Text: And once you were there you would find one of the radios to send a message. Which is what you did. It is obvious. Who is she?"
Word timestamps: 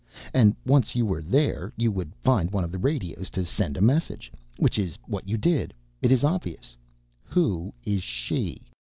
And 0.33 0.55
once 0.65 0.95
you 0.95 1.05
were 1.05 1.21
there 1.21 1.71
you 1.77 1.91
would 1.91 2.15
find 2.23 2.49
one 2.49 2.63
of 2.63 2.71
the 2.71 2.79
radios 2.79 3.29
to 3.29 3.45
send 3.45 3.77
a 3.77 3.81
message. 3.81 4.31
Which 4.57 4.79
is 4.79 4.97
what 5.05 5.27
you 5.27 5.37
did. 5.37 5.75
It 6.01 6.11
is 6.11 6.23
obvious. 6.23 6.75
Who 7.25 7.71
is 7.85 8.01
she?" 8.01 8.63